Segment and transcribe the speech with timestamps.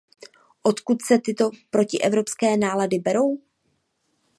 [0.63, 3.37] Odkud se tyto protievropské nálady berou?